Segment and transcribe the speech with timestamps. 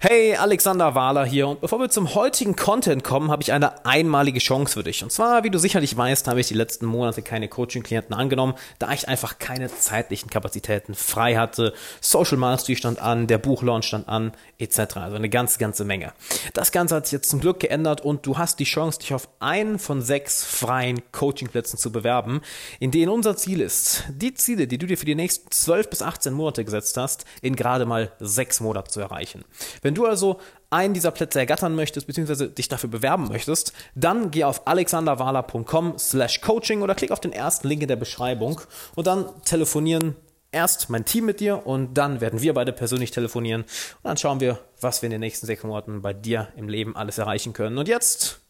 [0.00, 4.38] Hey, Alexander Wahler hier und bevor wir zum heutigen Content kommen, habe ich eine einmalige
[4.38, 5.02] Chance für dich.
[5.02, 8.92] Und zwar, wie du sicherlich weißt, habe ich die letzten Monate keine Coaching-Klienten angenommen, da
[8.92, 11.74] ich einfach keine zeitlichen Kapazitäten frei hatte.
[12.00, 14.98] Social Mastery stand an, der Buchlaunch stand an, etc.
[14.98, 16.12] Also eine ganze, ganze Menge.
[16.54, 19.28] Das Ganze hat sich jetzt zum Glück geändert und du hast die Chance, dich auf
[19.40, 22.42] einen von sechs freien Coaching-Plätzen zu bewerben,
[22.78, 26.02] in denen unser Ziel ist, die Ziele, die du dir für die nächsten 12 bis
[26.02, 29.44] 18 Monate gesetzt hast, in gerade mal sechs Monaten zu erreichen.
[29.87, 30.38] Wenn du also
[30.70, 36.40] einen dieser Plätze ergattern möchtest, beziehungsweise dich dafür bewerben möchtest, dann geh auf alexanderwala.com slash
[36.40, 38.60] coaching oder klick auf den ersten Link in der Beschreibung
[38.94, 40.16] und dann telefonieren
[40.50, 44.40] erst mein Team mit dir und dann werden wir beide persönlich telefonieren und dann schauen
[44.40, 47.78] wir, was wir in den nächsten sechs Monaten bei dir im Leben alles erreichen können.
[47.78, 48.40] Und jetzt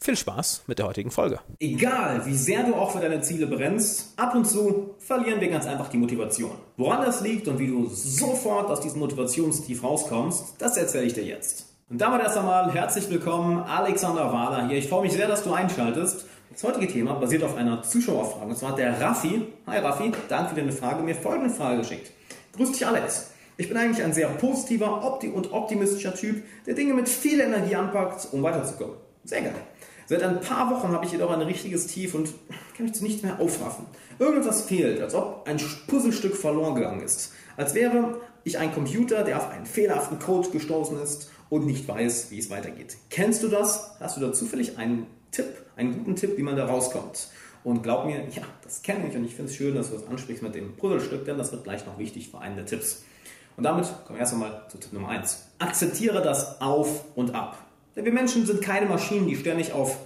[0.00, 1.40] viel Spaß mit der heutigen Folge.
[1.60, 5.66] Egal, wie sehr du auch für deine Ziele brennst, ab und zu verlieren wir ganz
[5.66, 6.52] einfach die Motivation.
[6.76, 11.24] Woran das liegt und wie du sofort aus diesem Motivationstief rauskommst, das erzähle ich dir
[11.24, 11.66] jetzt.
[11.90, 14.78] Und damit erst einmal herzlich willkommen, Alexander Wahler hier.
[14.78, 16.26] Ich freue mich sehr, dass du einschaltest.
[16.50, 18.46] Das heutige Thema basiert auf einer Zuschauerfrage.
[18.46, 22.12] Und zwar hat der Raffi, hi Raffi, danke für deine Frage, mir folgende Frage geschickt.
[22.56, 23.30] Grüß dich Alex.
[23.56, 25.02] Ich bin eigentlich ein sehr positiver
[25.34, 28.96] und optimistischer Typ, der Dinge mit viel Energie anpackt, um weiterzukommen.
[29.24, 29.54] Sehr geil.
[30.08, 32.30] Seit ein paar Wochen habe ich jedoch ein richtiges Tief und
[32.74, 33.84] kann mich zu nichts mehr aufraffen.
[34.18, 37.34] Irgendwas fehlt, als ob ein Puzzlestück verloren gegangen ist.
[37.58, 42.30] Als wäre ich ein Computer, der auf einen fehlerhaften Code gestoßen ist und nicht weiß,
[42.30, 42.96] wie es weitergeht.
[43.10, 43.96] Kennst du das?
[44.00, 45.44] Hast du da zufällig einen Tipp,
[45.76, 47.28] einen guten Tipp, wie man da rauskommt?
[47.62, 50.06] Und glaub mir, ja, das kenne ich und ich finde es schön, dass du das
[50.06, 53.02] ansprichst mit dem Puzzlestück, denn das wird gleich noch wichtig für einen der Tipps.
[53.58, 55.48] Und damit kommen wir erst einmal zu Tipp Nummer 1.
[55.58, 57.67] Akzeptiere das Auf und Ab.
[57.98, 59.98] Denn wir Menschen sind keine Maschinen, die ständig auf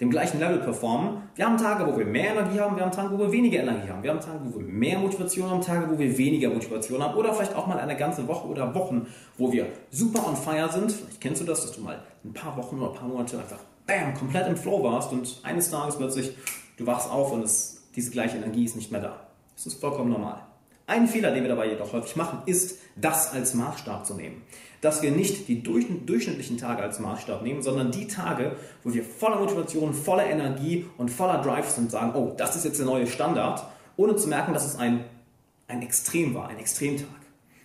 [0.00, 1.22] dem gleichen Level performen.
[1.34, 3.88] Wir haben Tage, wo wir mehr Energie haben, wir haben Tage, wo wir weniger Energie
[3.88, 4.00] haben.
[4.00, 7.16] Wir haben Tage, wo wir mehr Motivation haben, Tage, wo wir weniger Motivation haben.
[7.16, 10.92] Oder vielleicht auch mal eine ganze Woche oder Wochen, wo wir super on fire sind.
[10.92, 13.58] Vielleicht kennst du das, dass du mal ein paar Wochen oder ein paar Monate einfach
[13.88, 16.30] bam, komplett im Flow warst und eines Tages plötzlich
[16.76, 19.26] du wachst auf und es, diese gleiche Energie ist nicht mehr da.
[19.56, 20.42] Das ist vollkommen normal.
[20.88, 24.42] Ein Fehler, den wir dabei jedoch häufig machen, ist, das als Maßstab zu nehmen.
[24.80, 28.54] Dass wir nicht die durchschnittlichen Tage als Maßstab nehmen, sondern die Tage,
[28.84, 32.78] wo wir voller Motivation, voller Energie und voller Drive sind sagen, oh, das ist jetzt
[32.78, 33.66] der neue Standard,
[33.96, 35.04] ohne zu merken, dass es ein,
[35.66, 37.08] ein Extrem war, ein Extremtag.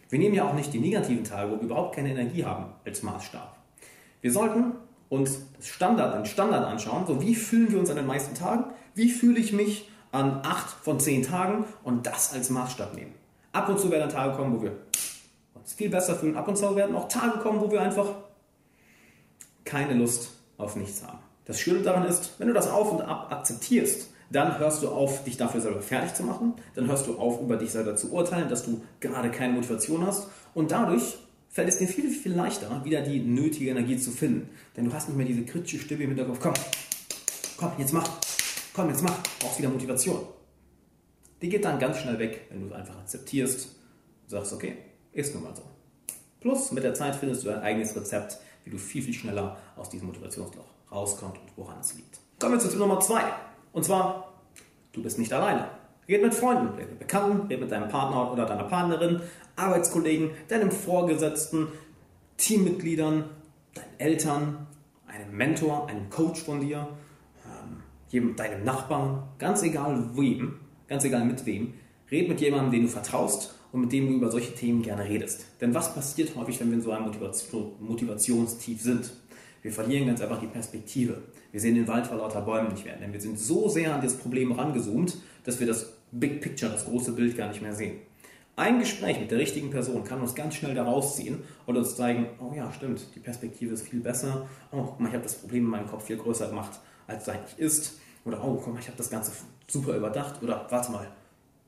[0.10, 3.04] Wir nehmen ja auch nicht die negativen Tage, wo wir überhaupt keine Energie haben, als
[3.04, 3.56] Maßstab.
[4.22, 4.74] Wir sollten
[5.10, 8.66] uns das Standard, den Standard anschauen, so wie fühlen wir uns an den meisten Tagen,
[8.96, 13.14] wie fühle ich mich an acht von zehn Tagen und das als Maßstab nehmen.
[13.54, 14.72] Ab und zu werden Tage kommen, wo wir
[15.54, 16.38] uns viel besser fühlen.
[16.38, 18.08] Ab und zu werden auch Tage kommen, wo wir einfach
[19.64, 21.20] keine Lust auf nichts haben.
[21.46, 25.24] Das Schöne daran ist, wenn du das auf und ab akzeptierst, dann hörst du auf,
[25.26, 26.54] dich dafür selber fertig zu machen.
[26.76, 30.28] Dann hörst du auf, über dich selber zu urteilen, dass du gerade keine Motivation hast.
[30.54, 31.18] Und dadurch
[31.50, 34.50] fällt es dir viel, viel leichter, wieder die nötige Energie zu finden.
[34.78, 36.40] Denn du hast nicht mehr diese kritische Stimme im Hinterkopf.
[36.40, 36.54] Komm,
[37.58, 38.08] komm, jetzt mach
[38.74, 40.22] komm, jetzt mach, brauchst wieder Motivation.
[41.42, 43.76] Die geht dann ganz schnell weg, wenn du es einfach akzeptierst
[44.24, 44.78] und sagst, okay,
[45.12, 45.64] ist nun mal so.
[46.40, 49.90] Plus, mit der Zeit findest du dein eigenes Rezept, wie du viel, viel schneller aus
[49.90, 52.20] diesem Motivationsloch rauskommst und woran es liegt.
[52.40, 53.24] Kommen wir zu Tipp Nummer zwei.
[53.72, 54.34] Und zwar,
[54.92, 55.68] du bist nicht alleine.
[56.08, 59.22] Red mit Freunden, red mit Bekannten, red mit deinem Partner oder deiner Partnerin,
[59.56, 61.68] Arbeitskollegen, deinem Vorgesetzten,
[62.38, 63.30] Teammitgliedern,
[63.74, 64.68] deinen Eltern,
[65.08, 66.88] einem Mentor, einem Coach von dir
[68.12, 70.56] deinem Nachbarn, ganz egal wem,
[70.88, 71.74] ganz egal mit wem,
[72.12, 75.46] red mit jemandem, den du vertraust und mit dem du über solche Themen gerne redest.
[75.62, 79.14] Denn was passiert häufig, wenn wir in so einem Motivation, Motivationstief sind?
[79.62, 81.22] Wir verlieren ganz einfach die Perspektive.
[81.52, 84.02] Wir sehen den Wald vor lauter Bäumen nicht mehr, denn wir sind so sehr an
[84.02, 88.00] das Problem rangezoomt, dass wir das Big Picture, das große Bild gar nicht mehr sehen.
[88.58, 92.28] Ein Gespräch mit der richtigen Person kann uns ganz schnell da rausziehen und uns zeigen,
[92.40, 94.48] oh ja, stimmt, die Perspektive ist viel besser.
[94.72, 98.00] Oh, ich habe das Problem in meinem Kopf viel größer gemacht, als es eigentlich ist.
[98.26, 99.32] Oder, oh, komm, ich habe das Ganze
[99.68, 100.42] super überdacht.
[100.44, 101.08] Oder, warte mal,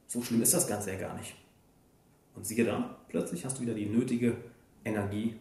[0.07, 1.35] so schlimm ist das Ganze ja gar nicht.
[2.35, 4.35] Und siehe da, plötzlich hast du wieder die nötige
[4.83, 5.39] Energie,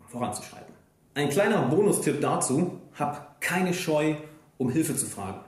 [0.00, 0.74] um voranzuschreiten.
[1.14, 4.14] Ein kleiner Bonustipp dazu, hab keine Scheu,
[4.58, 5.40] um Hilfe zu fragen.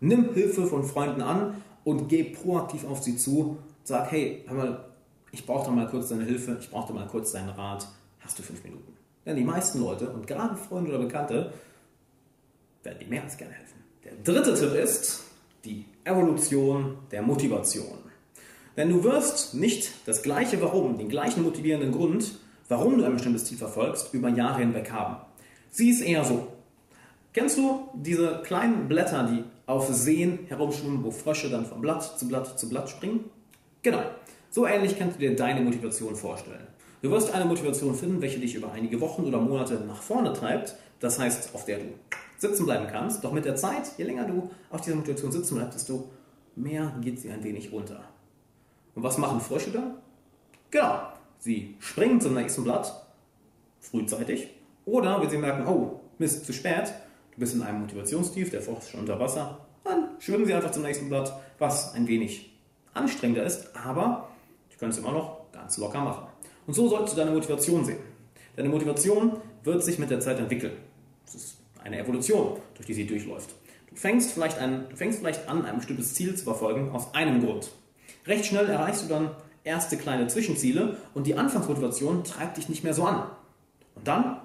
[0.00, 3.58] Nimm Hilfe von Freunden an und geh proaktiv auf sie zu.
[3.84, 4.84] Sag, hey, hör mal,
[5.30, 7.86] ich brauche da mal kurz deine Hilfe, ich brauche da mal kurz deinen Rat.
[8.20, 8.92] Hast du fünf Minuten?
[9.24, 11.52] Denn die meisten Leute und gerade Freunde oder Bekannte
[12.86, 13.84] werden dir mehr als gerne helfen.
[14.04, 15.24] Der dritte Tipp ist
[15.64, 17.98] die Evolution der Motivation.
[18.76, 22.38] Denn du wirst nicht das gleiche Warum, den gleichen motivierenden Grund,
[22.68, 25.16] warum du ein bestimmtes Ziel verfolgst, über Jahre hinweg haben.
[25.70, 26.48] Sie ist eher so.
[27.32, 32.28] Kennst du diese kleinen Blätter, die auf Seen herumschwimmen, wo Frösche dann von Blatt zu
[32.28, 33.24] Blatt zu Blatt springen?
[33.82, 34.02] Genau.
[34.50, 36.66] So ähnlich kannst du dir deine Motivation vorstellen.
[37.02, 40.76] Du wirst eine Motivation finden, welche dich über einige Wochen oder Monate nach vorne treibt,
[41.00, 41.84] das heißt, auf der du
[42.38, 43.24] sitzen bleiben kannst.
[43.24, 46.10] Doch mit der Zeit, je länger du auf dieser Motivation sitzen bleibst, desto
[46.54, 48.00] mehr geht sie ein wenig runter.
[48.94, 49.96] Und was machen Frösche dann?
[50.70, 51.00] Genau,
[51.38, 53.06] sie springen zum nächsten Blatt,
[53.80, 54.48] frühzeitig,
[54.84, 56.92] oder wenn sie merken, oh, Mist, zu spät,
[57.32, 60.70] du bist in einem Motivationstief, der Frosch ist schon unter Wasser, dann schwimmen sie einfach
[60.70, 62.52] zum nächsten Blatt, was ein wenig
[62.94, 64.28] anstrengender ist, aber
[64.70, 66.26] du kannst immer noch ganz locker machen.
[66.66, 67.98] Und so solltest du deine Motivation sehen.
[68.56, 70.72] Deine Motivation wird sich mit der Zeit entwickeln.
[71.26, 73.54] Das ist eine Evolution, durch die sie durchläuft.
[73.88, 77.44] Du fängst vielleicht an, du fängst vielleicht an, ein bestimmtes Ziel zu verfolgen, aus einem
[77.44, 77.70] Grund.
[78.26, 79.30] Recht schnell erreichst du dann
[79.64, 83.24] erste kleine Zwischenziele und die Anfangsmotivation treibt dich nicht mehr so an.
[83.94, 84.40] Und dann,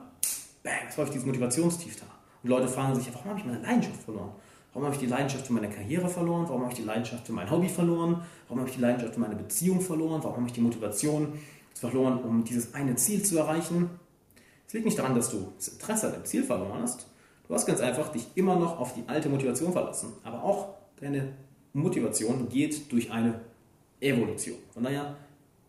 [0.63, 2.05] bam, es läuft dieses Motivationstief da.
[2.43, 4.31] Und Leute fragen sich, warum habe ich meine Leidenschaft verloren?
[4.73, 6.45] Warum habe ich die Leidenschaft für meine Karriere verloren?
[6.47, 8.21] Warum habe ich die Leidenschaft für mein Hobby verloren?
[8.47, 10.23] Warum habe ich die Leidenschaft für meine Beziehung verloren?
[10.23, 11.33] Warum habe ich die Motivation
[11.73, 13.89] verloren, um dieses eine Ziel zu erreichen?
[14.65, 17.07] Es liegt nicht daran, dass du das Interesse an dem Ziel verloren hast.
[17.51, 20.13] Du hast ganz einfach dich immer noch auf die alte Motivation verlassen.
[20.23, 20.69] Aber auch
[21.01, 21.33] deine
[21.73, 23.41] Motivation geht durch eine
[23.99, 24.55] Evolution.
[24.73, 25.17] Von daher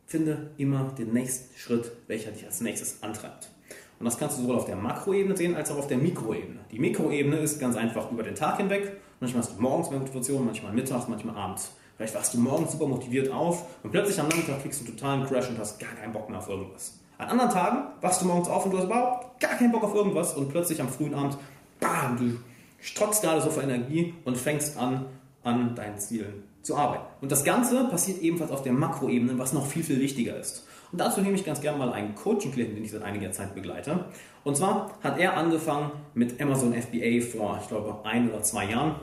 [0.07, 3.51] finde immer den nächsten Schritt, welcher dich als nächstes antreibt.
[3.99, 6.61] Und das kannst du sowohl auf der Makroebene sehen als auch auf der Mikroebene.
[6.71, 8.93] Die Mikroebene ist ganz einfach über den Tag hinweg.
[9.19, 11.73] Manchmal hast du morgens mehr Motivation, manchmal mittags, manchmal abends.
[11.97, 15.27] Vielleicht wachst du morgens super motiviert auf und plötzlich am Nachmittag kriegst du einen totalen
[15.27, 17.01] Crash und hast gar keinen Bock mehr auf irgendwas.
[17.19, 19.95] An anderen Tagen wachst du morgens auf und du hast überhaupt gar keinen Bock auf
[19.95, 21.39] irgendwas und plötzlich am frühen Abend,
[21.83, 22.39] bam, du
[22.81, 25.07] strotzt gerade so vor Energie und fängst an,
[25.43, 27.05] an deinen Zielen zu arbeiten.
[27.21, 30.67] Und das Ganze passiert ebenfalls auf der Makroebene, was noch viel, viel wichtiger ist.
[30.93, 34.05] Und dazu nehme ich ganz gerne mal einen Coaching-Klienten, den ich seit einiger Zeit begleite.
[34.45, 38.97] Und zwar hat er angefangen mit Amazon FBA vor, ich glaube, ein oder zwei Jahren.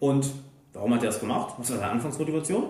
[0.00, 0.30] Und
[0.72, 1.54] warum hat er das gemacht?
[1.58, 2.64] Was war seine Anfangsmotivation?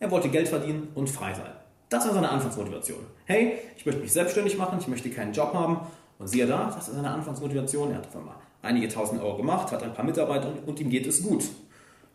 [0.00, 1.50] Er wollte Geld verdienen und frei sein.
[1.88, 3.00] Das war seine Anfangsmotivation.
[3.24, 5.78] Hey, ich möchte mich selbstständig machen, ich möchte keinen Job haben.
[6.18, 7.90] Und siehe da, das ist seine Anfangsmotivation.
[7.90, 10.88] Er hat auf einmal einige tausend Euro gemacht, hat ein paar Mitarbeiter und, und ihm
[10.88, 11.44] geht es gut.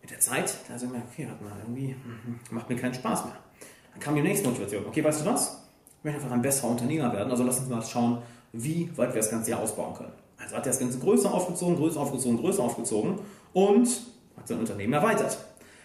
[0.01, 3.25] Mit der Zeit, da sind wir, okay, warte mal, irgendwie mhm, macht mir keinen Spaß
[3.25, 3.37] mehr.
[3.91, 4.85] Dann kam die nächste Motivation.
[4.85, 5.63] Okay, weißt du was?
[5.99, 7.29] Ich möchte einfach ein besserer Unternehmer werden.
[7.29, 8.21] Also lass uns mal schauen,
[8.53, 10.13] wie weit wir das Ganze hier ausbauen können.
[10.37, 13.19] Also hat er das Ganze größer aufgezogen, größer aufgezogen, größer aufgezogen
[13.53, 13.87] und
[14.37, 15.37] hat sein Unternehmen erweitert.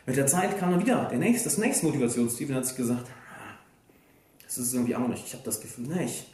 [0.06, 3.06] Mit der Zeit kam dann wieder der nächste, das nächste Motivationsziel und hat sich gesagt,
[3.08, 3.54] ah,
[4.44, 5.24] das ist irgendwie auch nicht.
[5.26, 6.26] Ich habe das Gefühl, nee, ich,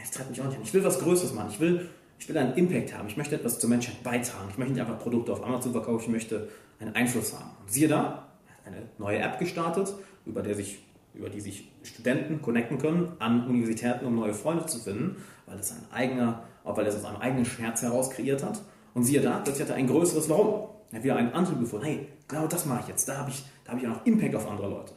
[0.00, 0.62] das treibt mich auch nicht an.
[0.62, 1.48] Ich will was Größeres machen.
[1.50, 3.08] Ich will, ich will einen Impact haben.
[3.08, 4.48] Ich möchte etwas zur Menschheit beitragen.
[4.50, 6.04] Ich möchte nicht einfach Produkte auf Amazon verkaufen.
[6.06, 6.48] Ich möchte
[6.80, 7.50] einen Einfluss haben.
[7.60, 8.28] Und siehe da,
[8.64, 10.80] eine neue App gestartet, über der sich
[11.16, 15.16] über die sich Studenten connecten können an Universitäten, um neue Freunde zu finden,
[15.46, 18.60] weil es ein eigener, weil es aus einem eigenen Schmerz heraus kreiert hat.
[18.94, 20.68] Und siehe da, plötzlich hat er ein größeres Warum.
[20.90, 21.86] Er hat wieder einen Antrieb gefunden.
[21.86, 23.08] Hey, genau das mache ich jetzt.
[23.08, 24.92] Da habe ich, da habe ich auch noch Impact auf andere Leute.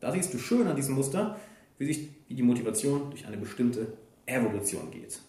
[0.00, 1.36] Da siehst du schön an diesem Muster,
[1.78, 3.94] wie sich wie die Motivation durch eine bestimmte
[4.26, 5.20] Evolution geht.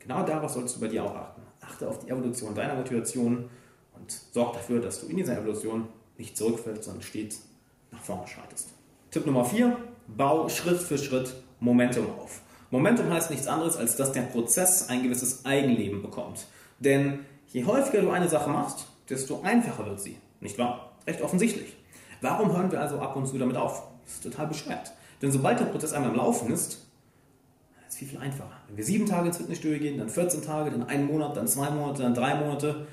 [0.00, 1.42] Genau darauf solltest du bei dir auch achten.
[1.60, 3.48] Achte auf die Evolution deiner Motivation
[3.94, 5.88] und sorg dafür, dass du in dieser Evolution
[6.18, 7.42] nicht zurückfällst, sondern stets
[7.90, 8.70] nach vorne schreitest.
[9.10, 9.76] Tipp Nummer 4,
[10.08, 12.40] bau Schritt für Schritt Momentum auf.
[12.70, 16.46] Momentum heißt nichts anderes, als dass der Prozess ein gewisses Eigenleben bekommt.
[16.78, 20.16] Denn je häufiger du eine Sache machst, desto einfacher wird sie.
[20.40, 20.92] Nicht wahr?
[21.06, 21.76] Recht offensichtlich.
[22.20, 23.82] Warum hören wir also ab und zu damit auf?
[24.04, 24.92] Das ist total beschwert.
[25.20, 26.86] Denn sobald der Prozess einmal im Laufen ist,
[28.00, 28.52] viel, viel einfacher.
[28.68, 31.70] Wenn wir sieben Tage ins Fitnessstudio gehen, dann 14 Tage, dann einen Monat, dann zwei
[31.70, 32.86] Monate, dann drei Monate,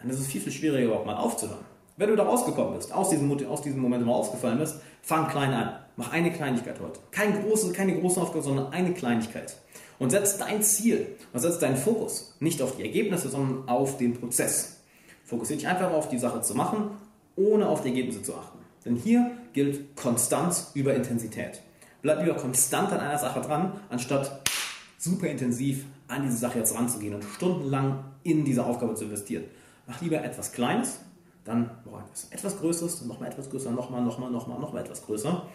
[0.00, 1.64] dann ist es viel, viel schwieriger überhaupt mal aufzuhören.
[1.96, 5.52] Wenn du da rausgekommen bist, aus diesem, aus diesem Moment mal ausgefallen bist, fang klein
[5.52, 5.74] an.
[5.96, 6.98] Mach eine Kleinigkeit heute.
[7.12, 9.56] Keine große, keine große Aufgabe, sondern eine Kleinigkeit.
[10.00, 14.14] Und setz dein Ziel und setz deinen Fokus nicht auf die Ergebnisse, sondern auf den
[14.14, 14.80] Prozess.
[15.24, 16.90] Fokussiere dich einfach auf die Sache zu machen,
[17.36, 18.58] ohne auf die Ergebnisse zu achten.
[18.84, 21.62] Denn hier gilt Konstanz über Intensität.
[22.00, 24.40] Bleib lieber konstant an einer Sache dran, anstatt
[24.98, 29.44] super intensiv an diese Sache jetzt ranzugehen und stundenlang in diese Aufgabe zu investieren.
[29.86, 31.00] Mach lieber etwas Kleines,
[31.44, 35.46] dann noch etwas, etwas Größeres, dann nochmal etwas größer, nochmal, nochmal, nochmal, nochmal etwas größer.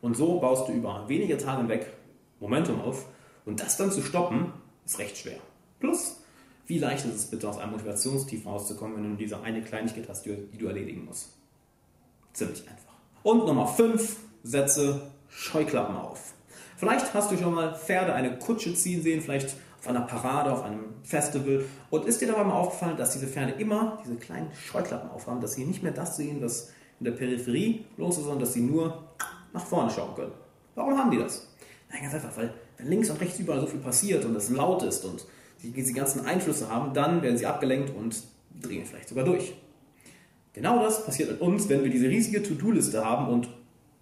[0.00, 1.92] Und so baust du über wenige Tage hinweg
[2.40, 3.06] Momentum auf.
[3.44, 4.52] Und das dann zu stoppen,
[4.84, 5.38] ist recht schwer.
[5.80, 6.20] Plus,
[6.66, 10.24] wie leicht ist es bitte, aus einem Motivationstief rauszukommen, wenn du diese eine Kleinigkeit hast,
[10.24, 11.30] die du erledigen musst?
[12.32, 12.94] Ziemlich einfach.
[13.22, 16.34] Und Nummer 5, setze Scheuklappen auf.
[16.82, 20.64] Vielleicht hast du schon mal Pferde eine Kutsche ziehen sehen, vielleicht auf einer Parade, auf
[20.64, 21.64] einem Festival.
[21.90, 25.52] Und ist dir dabei mal aufgefallen, dass diese Pferde immer diese kleinen Scheuklappen aufhaben, dass
[25.52, 29.00] sie nicht mehr das sehen, was in der Peripherie los ist, sondern dass sie nur
[29.52, 30.32] nach vorne schauen können.
[30.74, 31.46] Warum haben die das?
[31.88, 34.82] Nein, ganz einfach, weil wenn links und rechts überall so viel passiert und es laut
[34.82, 35.24] ist und
[35.58, 38.24] sie diese ganzen Einflüsse haben, dann werden sie abgelenkt und
[38.60, 39.54] drehen vielleicht sogar durch.
[40.52, 43.48] Genau das passiert mit uns, wenn wir diese riesige To-Do-Liste haben und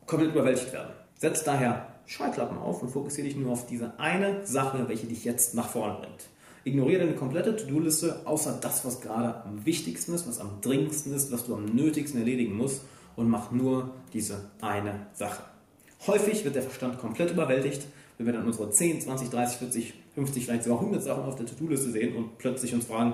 [0.07, 0.95] komplett überwältigt werden.
[1.19, 5.55] Setzt daher Scheuklappen auf und fokussiere dich nur auf diese eine Sache, welche dich jetzt
[5.55, 6.27] nach vorne bringt.
[6.65, 11.31] Ignoriere deine komplette To-Do-Liste, außer das, was gerade am wichtigsten ist, was am dringendsten ist,
[11.31, 12.83] was du am nötigsten erledigen musst
[13.15, 15.45] und mach nur diese eine Sache.
[16.09, 17.87] Häufig wird der Verstand komplett überwältigt,
[18.19, 21.47] wenn wir dann unsere 10, 20, 30, 40, 50, vielleicht sogar 100 Sachen auf der
[21.47, 23.13] To-Do-Liste sehen und plötzlich uns fragen,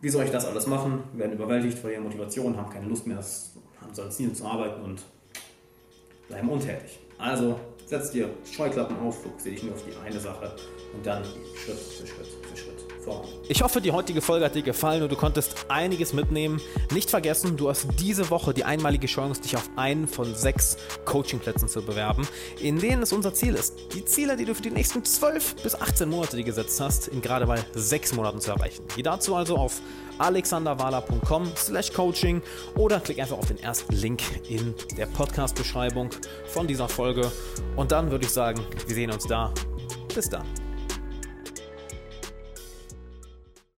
[0.00, 1.02] wie soll ich das alles machen?
[1.14, 4.82] Wir werden überwältigt, verlieren Motivation, haben keine Lust mehr, haben so ein Ziel zu arbeiten
[4.82, 5.02] und
[6.28, 7.00] bleiben untätig.
[7.18, 10.54] Also setz dir Scheuklappen auf, fokussiere dich nur auf die eine Sache
[10.92, 12.93] und dann Schritt für Schritt für Schritt.
[13.48, 16.60] Ich hoffe, die heutige Folge hat dir gefallen und du konntest einiges mitnehmen.
[16.92, 21.68] Nicht vergessen, du hast diese Woche die einmalige Chance, dich auf einen von sechs Coachingplätzen
[21.68, 22.26] zu bewerben,
[22.60, 25.74] in denen es unser Ziel ist, die Ziele, die du für die nächsten 12 bis
[25.74, 28.84] 18 Monate dir gesetzt hast, in gerade mal sechs Monaten zu erreichen.
[28.96, 29.80] Geh dazu also auf
[30.18, 32.40] alexanderwala.com slash coaching
[32.76, 36.10] oder klick einfach auf den ersten Link in der Podcast-Beschreibung
[36.46, 37.30] von dieser Folge
[37.76, 39.52] und dann würde ich sagen, wir sehen uns da.
[40.14, 40.63] Bis dann.